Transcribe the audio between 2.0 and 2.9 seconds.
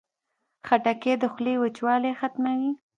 ختموي.